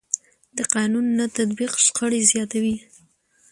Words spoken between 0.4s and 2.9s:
د قانون نه تطبیق شخړې زیاتوي